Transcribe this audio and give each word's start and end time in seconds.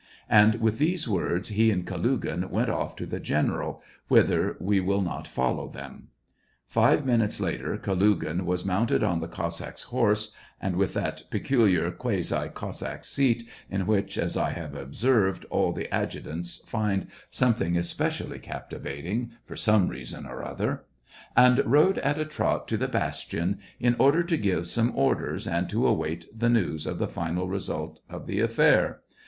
."And 0.41 0.55
with 0.55 0.79
these 0.79 1.07
words 1.07 1.49
he 1.49 1.69
and 1.69 1.85
Kalugin 1.85 2.49
went 2.49 2.69
off 2.69 2.95
to 2.95 3.05
the 3.05 3.19
general, 3.19 3.83
whither 4.07 4.57
we 4.59 4.79
will 4.79 5.03
not 5.03 5.27
follow 5.27 5.67
them. 5.67 6.07
Five 6.67 7.05
minutes 7.05 7.39
later, 7.39 7.77
Kalugin 7.77 8.45
was 8.47 8.65
mounted 8.65 9.03
on 9.03 9.19
the 9.19 9.27
Cossack's 9.27 9.83
horse 9.83 10.33
(and 10.59 10.75
with 10.75 10.95
that 10.95 11.21
peculiar, 11.29 11.91
quasi 11.91 12.49
Cossack 12.51 13.05
seat, 13.05 13.47
in 13.69 13.85
which, 13.85 14.17
as 14.17 14.35
I 14.35 14.49
have 14.53 14.73
observed, 14.73 15.45
all 15.51 15.77
adjutants 15.91 16.67
find 16.67 17.05
something 17.29 17.77
especially 17.77 18.39
captivating, 18.39 19.29
for 19.45 19.55
some 19.55 19.87
reason 19.87 20.25
or 20.25 20.43
other), 20.43 20.83
and 21.37 21.59
rode 21.63 21.99
at 21.99 22.17
a 22.17 22.25
trot 22.25 22.67
to 22.69 22.77
the 22.77 22.87
bastion, 22.87 23.59
in 23.79 23.95
order 23.99 24.23
to 24.23 24.35
give 24.35 24.67
some 24.67 24.93
orders, 24.95 25.45
and 25.45 25.69
to 25.69 25.85
await 25.85 26.25
the 26.35 26.49
news 26.49 26.87
of 26.87 26.97
the 26.97 27.07
final 27.07 27.47
result 27.47 27.99
of 28.09 28.25
the 28.25 28.39
affair. 28.39 29.01